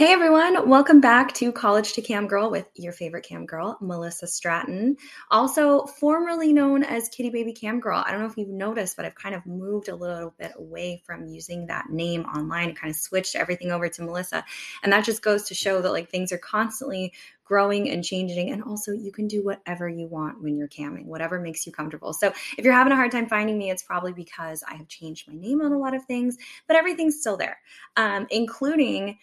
[0.00, 4.26] Hey everyone, welcome back to College to Cam Girl with your favorite cam girl, Melissa
[4.26, 4.96] Stratton,
[5.30, 8.02] also formerly known as Kitty Baby Cam Girl.
[8.06, 11.02] I don't know if you've noticed, but I've kind of moved a little bit away
[11.04, 14.42] from using that name online and kind of switched everything over to Melissa.
[14.82, 17.12] And that just goes to show that like things are constantly
[17.44, 18.52] growing and changing.
[18.52, 22.14] And also, you can do whatever you want when you're camming, whatever makes you comfortable.
[22.14, 25.28] So, if you're having a hard time finding me, it's probably because I have changed
[25.28, 27.58] my name on a lot of things, but everything's still there,
[27.98, 29.18] um, including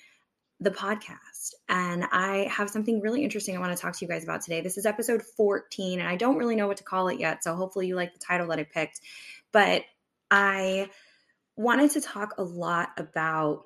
[0.60, 1.54] the podcast.
[1.70, 4.62] And I have something really interesting I want to talk to you guys about today.
[4.62, 7.44] This is episode 14, and I don't really know what to call it yet.
[7.44, 9.02] So hopefully you like the title that I picked.
[9.52, 9.84] But
[10.32, 10.90] I
[11.56, 13.66] wanted to talk a lot about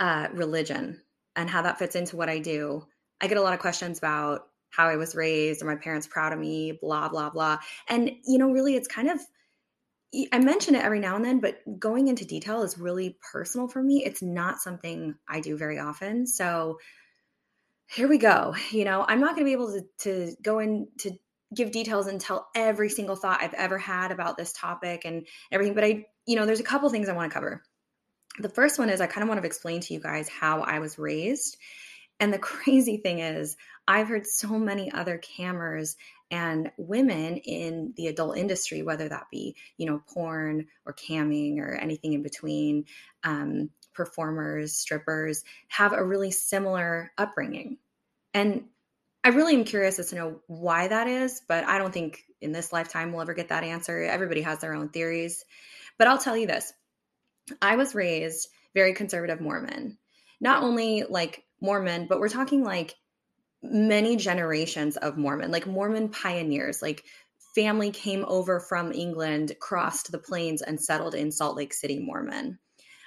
[0.00, 1.00] uh, religion
[1.36, 2.84] and how that fits into what I do.
[3.20, 6.32] I get a lot of questions about how I was raised, are my parents proud
[6.32, 7.58] of me, blah, blah, blah.
[7.88, 9.20] And, you know, really, it's kind of
[10.32, 13.82] I mention it every now and then, but going into detail is really personal for
[13.82, 14.04] me.
[14.04, 16.26] It's not something I do very often.
[16.26, 16.78] So
[17.86, 18.54] here we go.
[18.70, 21.12] You know, I'm not going to be able to, to go in to
[21.54, 25.74] give details and tell every single thought I've ever had about this topic and everything,
[25.74, 27.62] but I, you know, there's a couple things I want to cover.
[28.38, 30.80] The first one is I kind of want to explain to you guys how I
[30.80, 31.56] was raised.
[32.18, 35.94] And the crazy thing is, I've heard so many other cammers
[36.30, 41.74] and women in the adult industry, whether that be, you know, porn or camming or
[41.74, 42.86] anything in between,
[43.22, 47.78] um, performers, strippers, have a really similar upbringing.
[48.32, 48.64] And
[49.22, 52.52] I really am curious as to know why that is, but I don't think in
[52.52, 54.02] this lifetime we'll ever get that answer.
[54.02, 55.44] Everybody has their own theories.
[55.98, 56.72] But I'll tell you this
[57.62, 59.98] I was raised very conservative Mormon.
[60.40, 62.94] Not only like Mormon, but we're talking like
[63.70, 67.04] many generations of Mormon, like Mormon pioneers, like
[67.54, 72.58] family came over from England, crossed the plains, and settled in Salt Lake City, Mormon.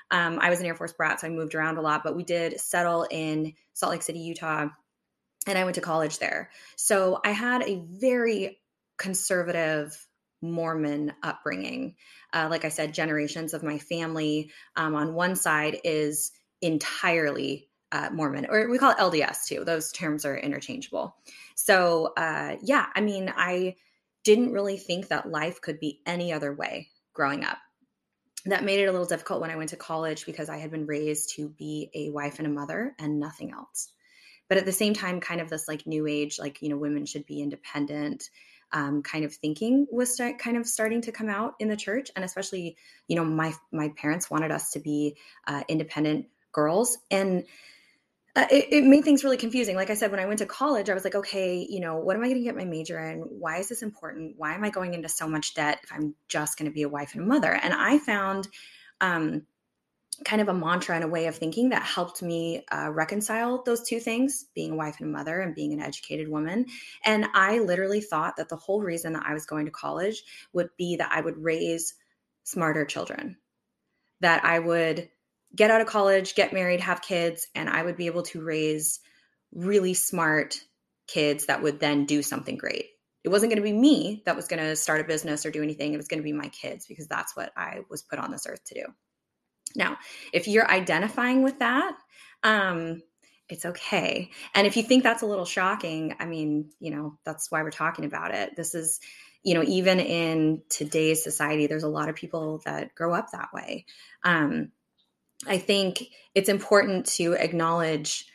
[0.09, 2.23] Um, I was an Air Force brat, so I moved around a lot, but we
[2.23, 4.67] did settle in Salt Lake City, Utah,
[5.46, 6.50] and I went to college there.
[6.75, 8.59] So I had a very
[8.97, 10.07] conservative
[10.41, 11.96] Mormon upbringing.
[12.34, 16.31] Uh, like I said, generations of my family um, on one side is
[16.62, 19.63] entirely uh, Mormon, or we call it LDS too.
[19.63, 21.15] Those terms are interchangeable.
[21.55, 23.75] So, uh, yeah, I mean, I
[24.23, 27.57] didn't really think that life could be any other way growing up.
[28.45, 30.85] That made it a little difficult when I went to college because I had been
[30.85, 33.89] raised to be a wife and a mother and nothing else.
[34.49, 37.05] But at the same time, kind of this like new age, like, you know, women
[37.05, 38.29] should be independent.
[38.73, 42.11] Um, kind of thinking was start, kind of starting to come out in the church,
[42.13, 42.75] and especially,
[43.07, 45.15] you know, my my parents wanted us to be
[45.47, 47.45] uh, independent girls, and
[48.51, 49.75] it, it, made things really confusing.
[49.75, 52.15] Like I said, when I went to college, I was like, okay, you know, what
[52.15, 53.19] am I going to get my major in?
[53.19, 54.35] Why is this important?
[54.37, 56.89] Why am I going into so much debt if I'm just going to be a
[56.89, 57.51] wife and a mother?
[57.51, 58.47] And I found
[59.01, 59.43] um,
[60.25, 63.83] kind of a mantra and a way of thinking that helped me uh, reconcile those
[63.83, 66.65] two things being a wife and a mother and being an educated woman.
[67.05, 70.23] And I literally thought that the whole reason that I was going to college
[70.53, 71.93] would be that I would raise
[72.43, 73.37] smarter children,
[74.21, 75.09] that I would
[75.57, 79.00] get out of college, get married, have kids, and I would be able to raise
[79.51, 80.59] really smart
[81.07, 82.85] kids that would then do something great.
[83.23, 85.63] It wasn't going to be me that was going to start a business or do
[85.63, 85.94] anything.
[85.94, 88.46] It was going to be my kids because that's what I was put on this
[88.47, 88.85] earth to do.
[89.75, 89.97] Now,
[90.31, 91.97] if you're identifying with that,
[92.44, 93.01] um,
[93.50, 94.31] it's okay.
[94.53, 97.72] And if you think that's a little shocking, I mean, you know, that's why we're
[97.72, 98.56] talking about it.
[98.56, 99.00] This is,
[99.44, 103.50] you know, even in today's society, there's a lot of people that grow up that
[103.53, 103.85] way.
[104.23, 104.72] Um,
[105.45, 106.03] I think
[106.33, 108.25] it's important to acknowledge.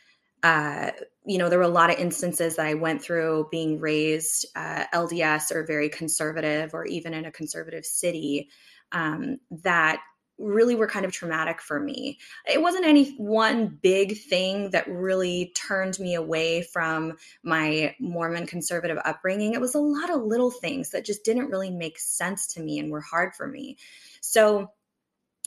[0.42, 0.90] Uh,
[1.24, 4.84] you know, there were a lot of instances that I went through being raised uh,
[4.92, 8.48] LDS or very conservative, or even in a conservative city,
[8.90, 10.00] um, that
[10.38, 12.19] really were kind of traumatic for me.
[12.50, 18.98] It wasn't any one big thing that really turned me away from my Mormon conservative
[19.05, 19.55] upbringing.
[19.55, 22.78] It was a lot of little things that just didn't really make sense to me
[22.78, 23.76] and were hard for me.
[24.20, 24.72] So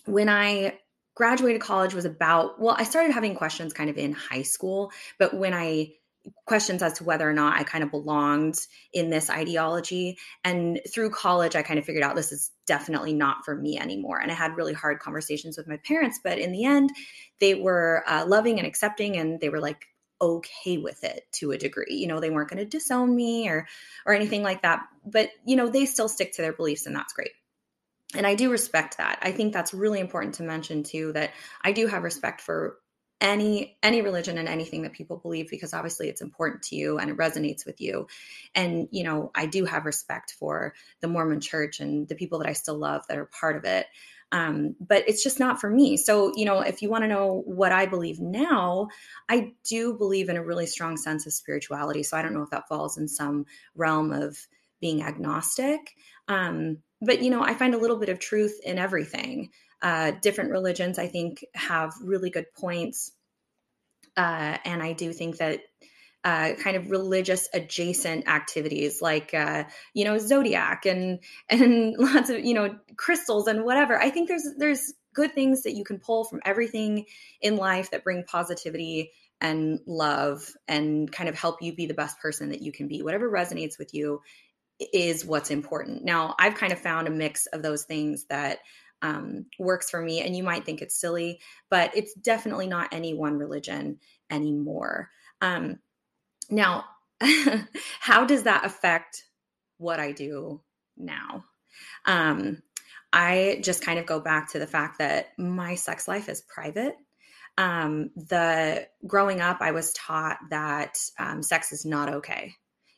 [0.06, 0.80] when I
[1.16, 5.34] graduated college was about well i started having questions kind of in high school but
[5.34, 5.92] when i
[6.46, 8.58] questions as to whether or not i kind of belonged
[8.94, 13.46] in this ideology and through college i kind of figured out this is definitely not
[13.46, 16.66] for me anymore and i had really hard conversations with my parents but in the
[16.66, 16.90] end
[17.40, 19.86] they were uh, loving and accepting and they were like
[20.22, 21.96] okay with it to a degree.
[21.96, 23.68] You know they weren't going to disown me or
[24.06, 27.14] or anything like that but you know they still stick to their beliefs and that's
[27.14, 27.32] great
[28.16, 29.20] and I do respect that.
[29.22, 31.32] I think that's really important to mention too that
[31.64, 32.78] I do have respect for
[33.22, 37.10] any any religion and anything that people believe because obviously it's important to you and
[37.10, 38.08] it resonates with you
[38.54, 42.50] and you know i do have respect for the mormon church and the people that
[42.50, 43.88] i still love that are part of it
[44.32, 45.98] Um, but it's just not for me.
[45.98, 48.90] So, you know, if you want to know what I believe now,
[49.30, 52.04] I do believe in a really strong sense of spirituality.
[52.04, 53.46] So I don't know if that falls in some
[53.76, 54.38] realm of
[54.82, 55.96] being agnostic.
[56.28, 59.52] Um, but, you know, I find a little bit of truth in everything.
[59.82, 63.12] Uh, different religions, I think, have really good points.
[64.18, 65.62] Uh, and I do think that
[66.26, 69.64] uh, kind of religious adjacent activities like uh,
[69.94, 71.20] you know zodiac and
[71.50, 75.76] and lots of you know crystals and whatever i think there's there's good things that
[75.76, 77.06] you can pull from everything
[77.42, 82.20] in life that bring positivity and love and kind of help you be the best
[82.20, 84.20] person that you can be whatever resonates with you
[84.80, 88.60] is what's important now i've kind of found a mix of those things that
[89.02, 91.40] um, works for me and you might think it's silly
[91.70, 94.00] but it's definitely not any one religion
[94.32, 95.10] anymore
[95.42, 95.80] um,
[96.50, 96.86] now,
[98.00, 99.24] how does that affect
[99.78, 100.62] what I do
[100.98, 101.46] now?
[102.06, 102.62] Um,
[103.12, 106.96] I just kind of go back to the fact that my sex life is private.
[107.58, 112.56] Um, the growing up, I was taught that um, sex is not okay.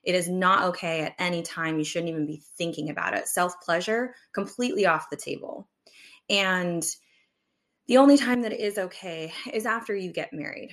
[0.07, 1.77] It is not okay at any time.
[1.77, 3.27] You shouldn't even be thinking about it.
[3.27, 5.69] Self pleasure, completely off the table.
[6.29, 6.83] And
[7.87, 10.71] the only time that it is okay is after you get married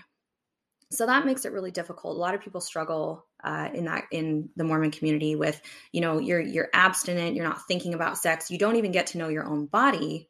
[0.94, 4.48] so that makes it really difficult a lot of people struggle uh, in that in
[4.56, 5.60] the mormon community with
[5.92, 9.18] you know you're you're abstinent you're not thinking about sex you don't even get to
[9.18, 10.28] know your own body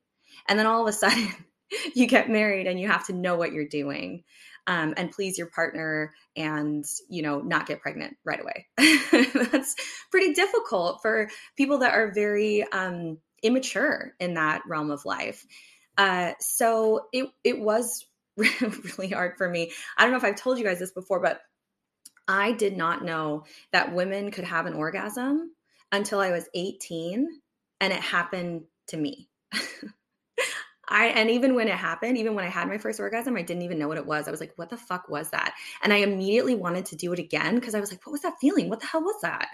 [0.49, 1.29] and then all of a sudden
[1.95, 4.23] you get married and you have to know what you're doing
[4.67, 8.67] um, and please your partner and you know not get pregnant right away
[9.51, 9.75] that's
[10.11, 15.45] pretty difficult for people that are very um, immature in that realm of life
[15.97, 18.07] uh, so it it was
[18.37, 19.73] really hard for me.
[19.97, 21.41] I don't know if I've told you guys this before, but
[22.27, 25.53] I did not know that women could have an orgasm
[25.93, 27.29] until I was 18
[27.81, 29.29] and it happened to me.
[30.95, 33.65] I and even when it happened, even when I had my first orgasm, I didn't
[33.65, 34.27] even know what it was.
[34.27, 35.55] I was like, what the fuck was that?
[35.83, 38.41] And I immediately wanted to do it again because I was like, what was that
[38.41, 38.69] feeling?
[38.69, 39.49] What the hell was that?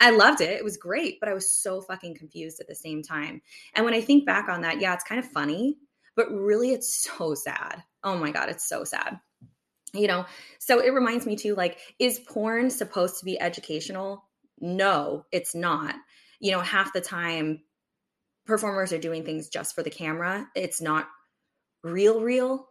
[0.00, 0.50] I loved it.
[0.50, 3.42] It was great, but I was so fucking confused at the same time.
[3.74, 5.76] And when I think back on that, yeah, it's kind of funny,
[6.16, 9.18] but really it's so sad oh my god it's so sad
[9.92, 10.24] you know
[10.58, 14.24] so it reminds me too like is porn supposed to be educational
[14.60, 15.94] no it's not
[16.38, 17.60] you know half the time
[18.46, 20.48] performers are doing things just for the camera.
[20.54, 21.08] It's not
[21.82, 22.66] real real.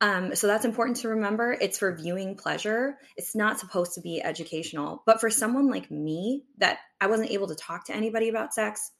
[0.00, 1.56] Um, so that's important to remember.
[1.58, 2.98] It's for viewing pleasure.
[3.16, 5.02] It's not supposed to be educational.
[5.06, 8.90] But for someone like me that i wasn't able to talk to anybody about sex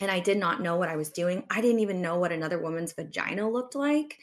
[0.00, 2.58] and i did not know what i was doing i didn't even know what another
[2.58, 4.16] woman's vagina looked like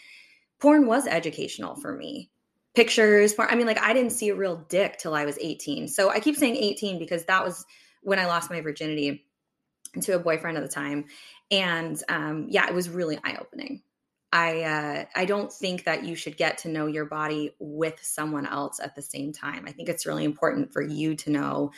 [0.59, 2.31] porn was educational for me.
[2.75, 5.87] Pictures, porn, I mean, like I didn't see a real dick till I was 18.
[5.87, 7.65] So I keep saying 18 because that was
[8.03, 9.25] when I lost my virginity
[10.01, 11.05] to a boyfriend at the time.
[11.51, 13.81] And um, yeah, it was really eye opening.
[14.31, 18.45] I uh, I don't think that you should get to know your body with someone
[18.45, 19.63] else at the same time.
[19.65, 21.71] I think it's really important for you to know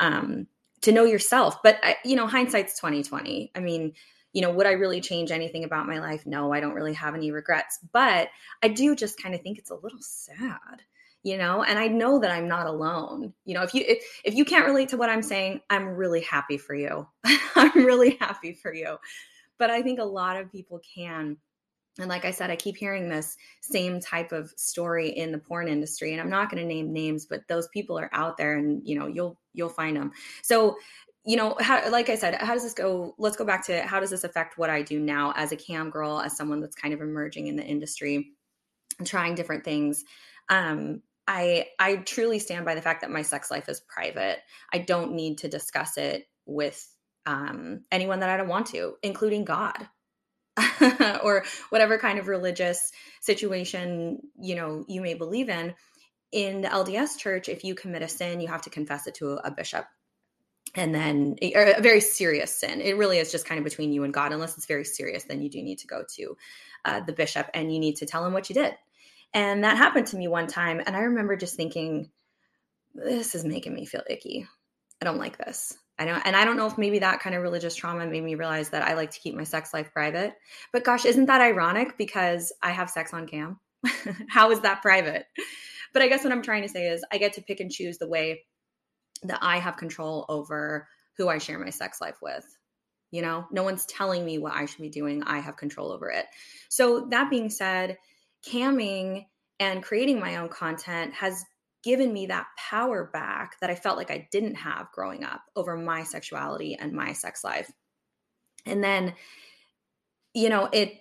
[0.00, 0.48] um,
[0.80, 1.62] to know yourself.
[1.62, 3.52] But I, you know, hindsight's twenty twenty.
[3.54, 3.92] I mean,
[4.32, 6.26] you know, would I really change anything about my life?
[6.26, 8.28] No, I don't really have any regrets, but
[8.62, 10.82] I do just kind of think it's a little sad
[11.22, 14.34] you know and i know that i'm not alone you know if you if, if
[14.34, 17.06] you can't relate to what i'm saying i'm really happy for you
[17.54, 18.96] i'm really happy for you
[19.58, 21.36] but i think a lot of people can
[21.98, 25.68] and like i said i keep hearing this same type of story in the porn
[25.68, 28.82] industry and i'm not going to name names but those people are out there and
[28.84, 30.10] you know you'll you'll find them
[30.42, 30.76] so
[31.24, 33.14] you know, how, like I said, how does this go?
[33.16, 35.88] Let's go back to how does this affect what I do now as a cam
[35.88, 38.32] girl, as someone that's kind of emerging in the industry
[38.98, 40.04] and trying different things.
[40.48, 44.38] Um, I I truly stand by the fact that my sex life is private.
[44.72, 46.86] I don't need to discuss it with
[47.26, 49.88] um, anyone that I don't want to, including God.
[51.22, 55.72] or whatever kind of religious situation you know you may believe in
[56.30, 59.38] in the LDS church if you commit a sin you have to confess it to
[59.42, 59.86] a bishop
[60.74, 64.12] and then a very serious sin it really is just kind of between you and
[64.12, 66.36] god unless it's very serious then you do need to go to
[66.84, 68.74] uh, the bishop and you need to tell him what you did
[69.34, 72.10] and that happened to me one time and i remember just thinking
[72.94, 74.46] this is making me feel icky.
[75.00, 75.76] I don't like this.
[75.98, 78.34] I don't and i don't know if maybe that kind of religious trauma made me
[78.34, 80.34] realize that i like to keep my sex life private.
[80.72, 81.96] But gosh isn't that ironic?
[81.98, 83.58] Because i have sex on cam.
[84.28, 85.26] How is that private?
[85.92, 87.98] But i guess what i'm trying to say is i get to pick and choose
[87.98, 88.42] the way
[89.24, 92.44] that I have control over who I share my sex life with.
[93.10, 95.22] You know, no one's telling me what I should be doing.
[95.24, 96.24] I have control over it.
[96.70, 97.98] So, that being said,
[98.46, 99.26] camming
[99.60, 101.44] and creating my own content has
[101.84, 105.76] given me that power back that I felt like I didn't have growing up over
[105.76, 107.70] my sexuality and my sex life.
[108.66, 109.14] And then
[110.34, 110.98] you know, it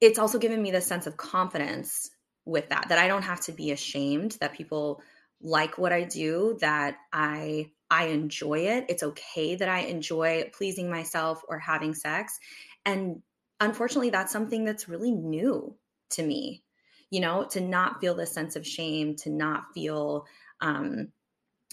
[0.00, 2.10] it's also given me the sense of confidence
[2.44, 5.02] with that that I don't have to be ashamed that people
[5.40, 8.86] like what I do, that I I enjoy it.
[8.88, 12.38] It's okay that I enjoy pleasing myself or having sex.
[12.84, 13.22] And
[13.60, 15.76] unfortunately, that's something that's really new
[16.10, 16.62] to me,
[17.10, 20.26] you know, to not feel this sense of shame, to not feel
[20.60, 21.08] um,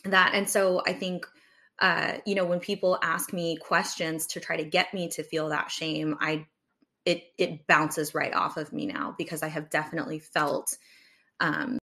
[0.06, 0.34] that.
[0.34, 1.26] And so I think,
[1.80, 5.50] uh, you know, when people ask me questions to try to get me to feel
[5.50, 6.46] that shame, I
[7.06, 10.78] it it bounces right off of me now because I have definitely felt
[11.40, 11.78] um,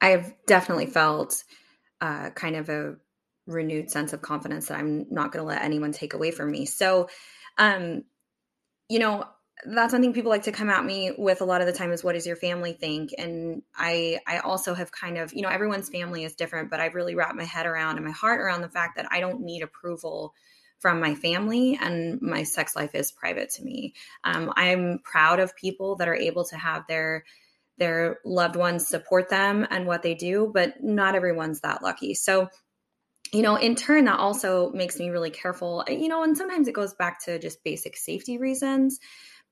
[0.00, 1.44] I have definitely felt
[2.00, 2.96] uh, kind of a
[3.46, 6.66] renewed sense of confidence that I'm not going to let anyone take away from me.
[6.66, 7.08] So,
[7.58, 8.04] um,
[8.88, 9.24] you know,
[9.64, 12.04] that's something people like to come at me with a lot of the time is
[12.04, 15.88] what does your family think and i i also have kind of you know everyone's
[15.88, 18.68] family is different but i've really wrapped my head around and my heart around the
[18.68, 20.34] fact that i don't need approval
[20.78, 23.94] from my family and my sex life is private to me
[24.24, 27.24] um, i'm proud of people that are able to have their
[27.78, 32.14] their loved ones support them and what they do, but not everyone's that lucky.
[32.14, 32.48] So,
[33.32, 36.74] you know, in turn, that also makes me really careful, you know, and sometimes it
[36.74, 38.98] goes back to just basic safety reasons.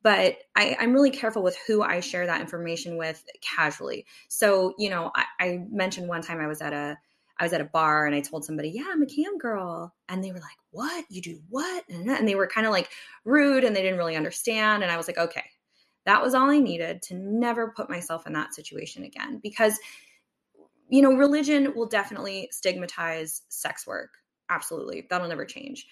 [0.04, 4.06] But I, am really careful with who I share that information with casually.
[4.28, 6.98] So, you know, I, I mentioned one time I was at a
[7.40, 10.22] I was at a bar and I told somebody, "Yeah, I'm a cam girl," and
[10.22, 11.04] they were like, "What?
[11.10, 12.90] You do what?" And they were kind of like
[13.24, 14.84] rude and they didn't really understand.
[14.84, 15.44] And I was like, "Okay,
[16.06, 19.78] that was all I needed to never put myself in that situation again because
[20.88, 24.10] you know, religion will definitely stigmatize sex work.
[24.50, 25.06] Absolutely.
[25.08, 25.86] That'll never change.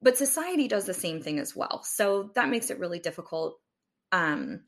[0.00, 1.82] But society does the same thing as well.
[1.82, 3.58] So that makes it really difficult
[4.12, 4.60] um,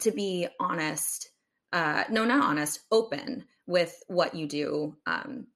[0.00, 1.30] to be honest.
[1.72, 5.46] Uh, no, not honest, open with what you do um,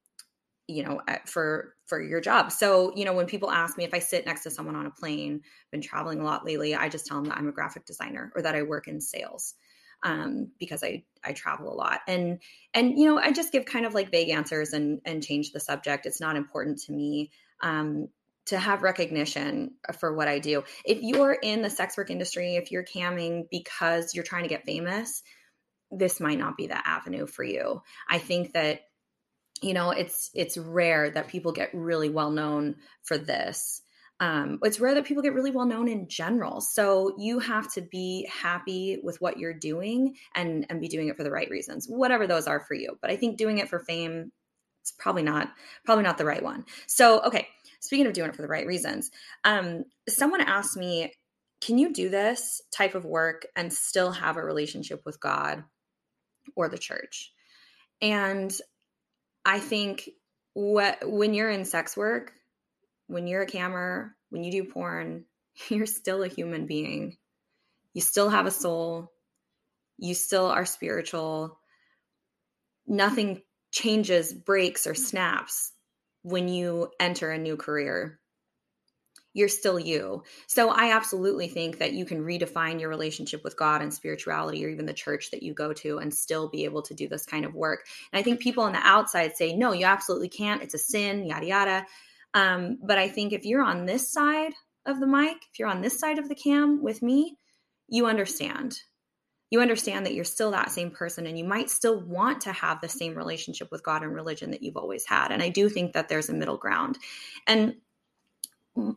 [0.71, 3.99] you know for for your job so you know when people ask me if i
[3.99, 5.41] sit next to someone on a plane
[5.73, 8.43] been traveling a lot lately i just tell them that i'm a graphic designer or
[8.43, 9.55] that i work in sales
[10.05, 12.39] um, because i i travel a lot and
[12.73, 15.61] and you know i just give kind of like vague answers and and change the
[15.61, 17.31] subject it's not important to me
[17.63, 18.09] um,
[18.51, 20.63] to have recognition for what i do.
[20.85, 24.65] If you're in the sex work industry if you're camming because you're trying to get
[24.65, 25.23] famous
[25.91, 27.83] this might not be the avenue for you.
[28.09, 28.83] I think that
[29.63, 33.83] you know it's it's rare that people get really well known for this.
[34.21, 36.61] Um, it's rare that people get really well known in general.
[36.61, 41.17] So you have to be happy with what you're doing and and be doing it
[41.17, 42.99] for the right reasons whatever those are for you.
[43.01, 44.33] But i think doing it for fame
[44.83, 45.51] it's probably not
[45.85, 46.65] probably not the right one.
[46.87, 47.49] So okay
[47.81, 49.11] speaking of doing it for the right reasons
[49.45, 51.13] um, someone asked me
[51.61, 55.65] can you do this type of work and still have a relationship with god
[56.57, 57.33] or the church
[58.03, 58.53] and
[59.45, 60.11] I think
[60.55, 62.33] what when you're in sex work,
[63.07, 65.25] when you're a cammer, when you do porn,
[65.69, 67.17] you're still a human being.
[67.95, 69.11] You still have a soul.
[69.99, 71.59] You still are spiritual.
[72.87, 75.73] Nothing changes, breaks, or snaps
[76.23, 78.21] when you enter a new career
[79.33, 80.23] you're still you.
[80.47, 84.69] So I absolutely think that you can redefine your relationship with God and spirituality or
[84.69, 87.45] even the church that you go to and still be able to do this kind
[87.45, 87.87] of work.
[88.13, 90.63] And I think people on the outside say, no, you absolutely can't.
[90.63, 91.87] It's a sin, yada, yada.
[92.35, 94.53] Um, but I think if you're on this side
[94.87, 97.37] of the mic, if you're on this side of the cam with me,
[97.89, 98.81] you understand.
[99.51, 102.81] You understand that you're still that same person and you might still want to have
[102.81, 105.33] the same relationship with God and religion that you've always had.
[105.33, 106.99] And I do think that there's a middle ground.
[107.47, 107.77] And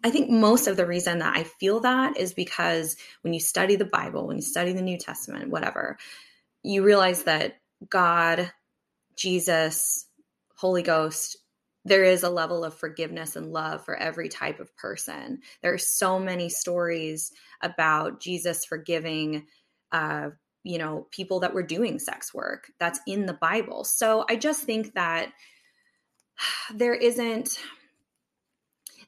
[0.03, 3.75] I think most of the reason that I feel that is because when you study
[3.75, 5.97] the Bible, when you study the New Testament, whatever,
[6.61, 7.55] you realize that
[7.89, 8.51] God,
[9.15, 10.07] Jesus,
[10.55, 11.37] Holy Ghost,
[11.85, 15.39] there is a level of forgiveness and love for every type of person.
[15.61, 17.31] There are so many stories
[17.61, 19.47] about Jesus forgiving,
[19.91, 20.29] uh,
[20.63, 22.71] you know, people that were doing sex work.
[22.79, 23.83] That's in the Bible.
[23.83, 25.29] So I just think that
[26.73, 27.59] there isn't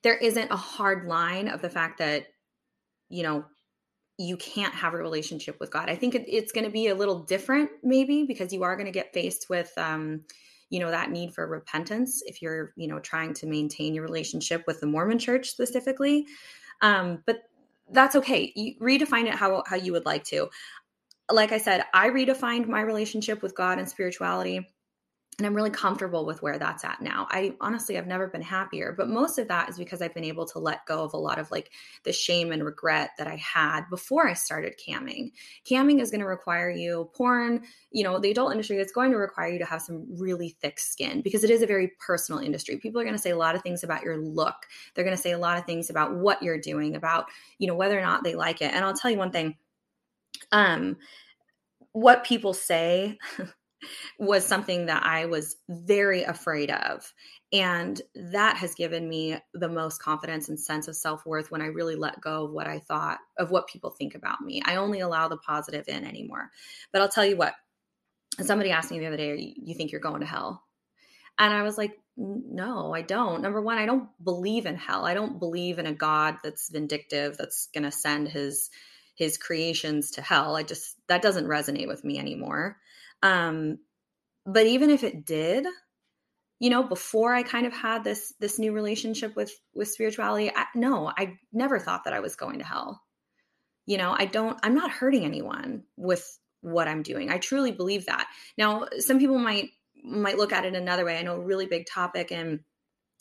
[0.03, 2.27] there isn't a hard line of the fact that
[3.09, 3.45] you know
[4.17, 6.95] you can't have a relationship with god i think it, it's going to be a
[6.95, 10.21] little different maybe because you are going to get faced with um
[10.69, 14.63] you know that need for repentance if you're you know trying to maintain your relationship
[14.67, 16.25] with the mormon church specifically
[16.81, 17.43] um but
[17.91, 20.49] that's okay you redefine it how how you would like to
[21.31, 24.67] like i said i redefined my relationship with god and spirituality
[25.37, 27.27] and I'm really comfortable with where that's at now.
[27.29, 30.45] I honestly I've never been happier, but most of that is because I've been able
[30.47, 31.71] to let go of a lot of like
[32.03, 35.31] the shame and regret that I had before I started camming.
[35.69, 39.17] Camming is going to require you porn, you know, the adult industry is going to
[39.17, 42.77] require you to have some really thick skin because it is a very personal industry.
[42.77, 44.55] People are going to say a lot of things about your look.
[44.93, 47.25] They're going to say a lot of things about what you're doing, about,
[47.57, 48.73] you know, whether or not they like it.
[48.73, 49.55] And I'll tell you one thing
[50.51, 50.97] um
[51.91, 53.17] what people say
[54.19, 57.13] was something that I was very afraid of.
[57.53, 61.67] And that has given me the most confidence and sense of self worth when I
[61.67, 64.61] really let go of what I thought, of what people think about me.
[64.65, 66.49] I only allow the positive in anymore.
[66.91, 67.53] But I'll tell you what,
[68.41, 70.63] somebody asked me the other day, You think you're going to hell?
[71.37, 73.41] And I was like, no, I don't.
[73.41, 75.05] Number one, I don't believe in hell.
[75.05, 78.69] I don't believe in a God that's vindictive, that's going to send his
[79.15, 80.55] his creations to hell.
[80.55, 82.77] I just that doesn't resonate with me anymore.
[83.23, 83.79] Um,
[84.45, 85.65] but even if it did,
[86.59, 90.65] you know, before I kind of had this this new relationship with with spirituality, I,
[90.75, 93.01] no, I never thought that I was going to hell.
[93.85, 94.59] You know, I don't.
[94.63, 97.29] I'm not hurting anyone with what I'm doing.
[97.29, 98.27] I truly believe that.
[98.57, 99.69] Now, some people might
[100.03, 101.17] might look at it another way.
[101.17, 102.63] I know a really big topic in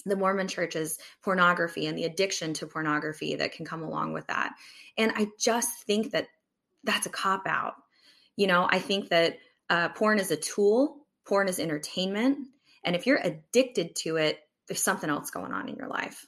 [0.06, 4.26] the Mormon church is pornography and the addiction to pornography that can come along with
[4.26, 4.52] that.
[4.98, 6.28] And I just think that
[6.84, 7.74] that's a cop out.
[8.36, 9.38] You know, I think that
[9.70, 12.38] uh, porn is a tool, porn is entertainment.
[12.84, 16.26] And if you're addicted to it, there's something else going on in your life.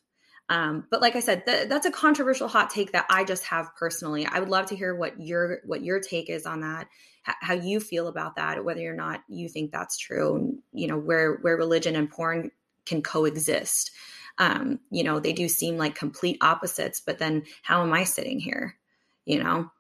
[0.49, 3.75] Um, but like I said, th- that's a controversial hot take that I just have
[3.77, 4.27] personally.
[4.27, 6.87] I would love to hear what your what your take is on that,
[7.29, 10.57] h- how you feel about that, whether or not you think that's true.
[10.73, 12.53] You know, where where religion and porn
[12.87, 13.91] can coexist.
[14.39, 18.39] Um, you know, they do seem like complete opposites, but then how am I sitting
[18.39, 18.77] here?
[19.25, 19.71] You know,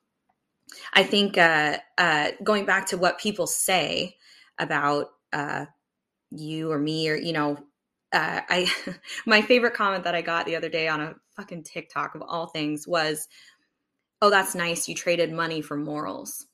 [0.93, 4.17] I think uh, uh, going back to what people say
[4.59, 5.67] about uh,
[6.31, 7.59] you or me, or you know,
[8.13, 8.71] uh, I
[9.27, 12.47] my favorite comment that I got the other day on a fucking TikTok of all
[12.47, 13.29] things was,
[14.23, 14.89] "Oh, that's nice.
[14.89, 16.47] You traded money for morals."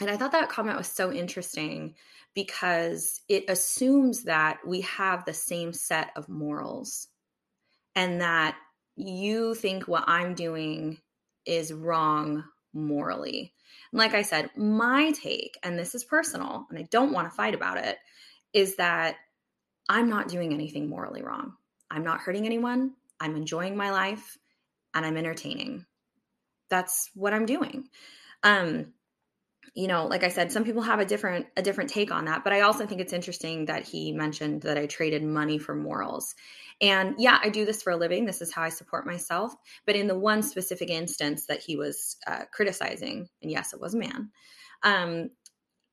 [0.00, 1.94] And I thought that comment was so interesting
[2.34, 7.08] because it assumes that we have the same set of morals
[7.94, 8.56] and that
[8.96, 10.98] you think what I'm doing
[11.46, 12.44] is wrong
[12.74, 13.54] morally.
[13.92, 17.34] And like I said, my take, and this is personal, and I don't want to
[17.34, 17.96] fight about it,
[18.52, 19.16] is that
[19.88, 21.54] I'm not doing anything morally wrong.
[21.90, 22.92] I'm not hurting anyone.
[23.20, 24.36] I'm enjoying my life
[24.94, 25.86] and I'm entertaining.
[26.68, 27.88] That's what I'm doing.
[28.42, 28.92] Um,
[29.76, 32.42] you know like i said some people have a different a different take on that
[32.42, 36.34] but i also think it's interesting that he mentioned that i traded money for morals.
[36.80, 38.24] And yeah i do this for a living.
[38.24, 39.54] This is how i support myself.
[39.86, 43.94] But in the one specific instance that he was uh, criticizing and yes it was
[43.94, 44.30] a man
[44.82, 45.30] um,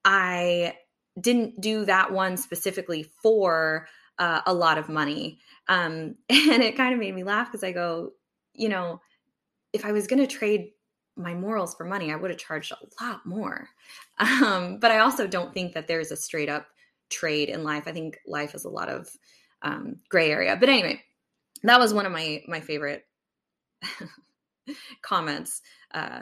[0.06, 0.74] i
[1.20, 5.40] didn't do that one specifically for uh, a lot of money.
[5.68, 8.12] Um, and it kind of made me laugh because i go
[8.54, 9.02] you know
[9.74, 10.70] if i was going to trade
[11.16, 13.70] my morals for money, I would have charged a lot more.
[14.20, 16.68] Um, but I also don't think that there's a straight up
[17.10, 17.84] trade in life.
[17.88, 19.10] I think life is a lot of
[19.62, 20.56] um, gray area.
[20.60, 21.02] But anyway,
[21.64, 23.06] that was one of my my favorite
[25.02, 25.62] comments.
[25.94, 26.22] Uh,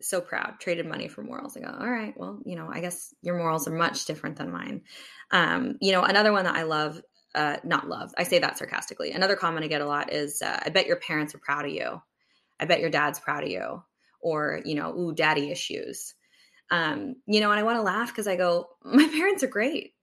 [0.00, 1.56] so proud, traded money for morals.
[1.56, 4.52] I go, all right, well, you know, I guess your morals are much different than
[4.52, 4.82] mine.
[5.32, 7.02] Um, you know, another one that I love,
[7.34, 9.10] uh, not love, I say that sarcastically.
[9.10, 11.72] Another comment I get a lot is, uh, I bet your parents are proud of
[11.72, 12.00] you.
[12.60, 13.82] I bet your dad's proud of you
[14.20, 16.14] or you know ooh daddy issues.
[16.70, 19.94] Um you know and i want to laugh because i go my parents are great.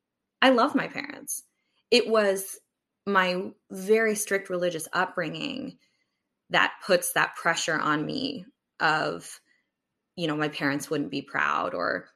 [0.42, 1.44] I love my parents.
[1.92, 2.58] It was
[3.06, 5.78] my very strict religious upbringing
[6.50, 8.46] that puts that pressure on me
[8.80, 9.40] of
[10.16, 12.08] you know my parents wouldn't be proud or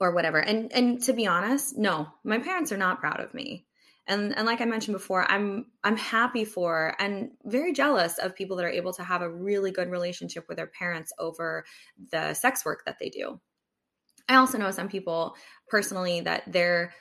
[0.00, 0.38] or whatever.
[0.38, 3.66] And and to be honest no my parents are not proud of me
[4.06, 8.56] and and like i mentioned before i'm i'm happy for and very jealous of people
[8.56, 11.64] that are able to have a really good relationship with their parents over
[12.10, 13.40] the sex work that they do.
[14.28, 15.36] I also know some people
[15.68, 16.94] personally that their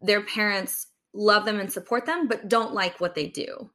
[0.00, 3.70] their parents love them and support them but don't like what they do.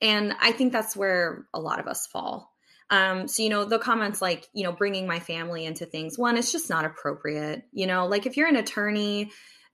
[0.00, 2.52] And i think that's where a lot of us fall.
[2.88, 6.36] Um, so you know the comments like you know bringing my family into things one
[6.36, 9.32] it's just not appropriate you know like if you're an attorney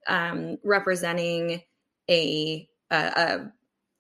[0.09, 1.61] um, representing
[2.11, 3.53] a a,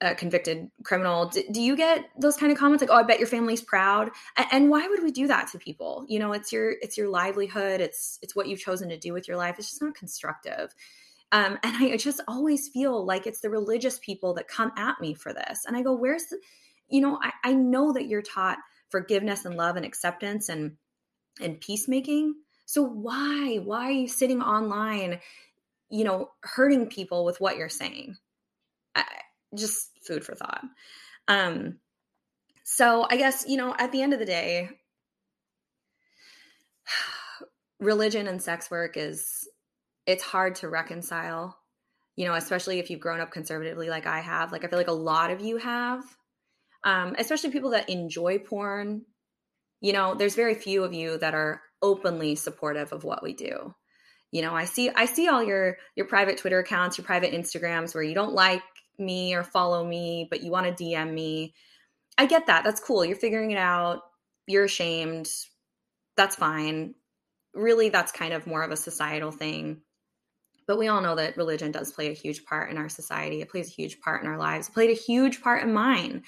[0.02, 1.28] a convicted criminal.
[1.28, 4.10] Do, do, you get those kind of comments like oh i bet your family's proud?
[4.36, 6.04] And, and why would we do that to people?
[6.08, 7.80] You know it's your it's your livelihood.
[7.80, 9.56] It's it's what you've chosen to do with your life.
[9.58, 10.74] It's just not constructive.
[11.32, 15.14] Um, and I just always feel like it's the religious people that come at me
[15.14, 15.64] for this.
[15.66, 16.38] And I go, where's the,
[16.88, 18.58] you know, I, I know that you're taught
[18.90, 20.76] forgiveness and love and acceptance and
[21.40, 22.34] and peacemaking.
[22.66, 25.18] So why, why are you sitting online
[25.92, 28.16] you know, hurting people with what you're saying.
[28.94, 29.04] I,
[29.56, 30.64] just food for thought.
[31.28, 31.78] Um,
[32.64, 34.70] so I guess, you know, at the end of the day,
[37.80, 39.46] religion and sex work is
[40.06, 41.56] it's hard to reconcile
[42.16, 44.88] you know especially if you've grown up conservatively like i have like i feel like
[44.88, 46.02] a lot of you have
[46.84, 49.02] um, especially people that enjoy porn
[49.80, 53.74] you know there's very few of you that are openly supportive of what we do
[54.32, 57.94] you know i see i see all your your private twitter accounts your private instagrams
[57.94, 58.62] where you don't like
[58.98, 61.54] me or follow me but you want to dm me.
[62.18, 64.00] I get that that's cool you're figuring it out
[64.46, 65.28] you're ashamed
[66.16, 66.94] that's fine.
[67.54, 69.82] Really that's kind of more of a societal thing.
[70.66, 73.50] But we all know that religion does play a huge part in our society it
[73.50, 76.22] plays a huge part in our lives it played a huge part in mine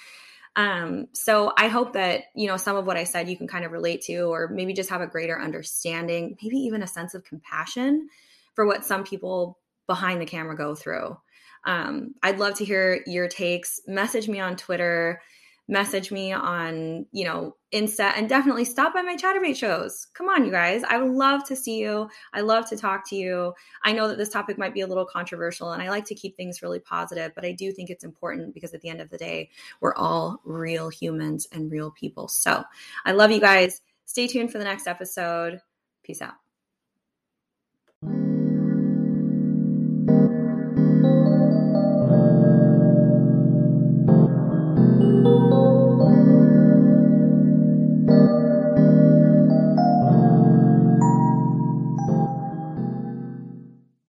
[0.55, 3.65] um, so i hope that you know some of what i said you can kind
[3.65, 7.23] of relate to or maybe just have a greater understanding maybe even a sense of
[7.23, 8.07] compassion
[8.53, 11.17] for what some people behind the camera go through.
[11.65, 13.79] Um, i'd love to hear your takes.
[13.87, 15.21] Message me on twitter
[15.67, 20.07] message me on, you know, Insta and definitely stop by my Chaturbate shows.
[20.13, 20.83] Come on, you guys.
[20.83, 22.07] I would love to see you.
[22.33, 23.53] I love to talk to you.
[23.83, 26.37] I know that this topic might be a little controversial and I like to keep
[26.37, 29.17] things really positive, but I do think it's important because at the end of the
[29.17, 29.49] day,
[29.81, 32.27] we're all real humans and real people.
[32.27, 32.63] So
[33.05, 33.81] I love you guys.
[34.05, 35.59] Stay tuned for the next episode.
[36.03, 36.44] Peace out.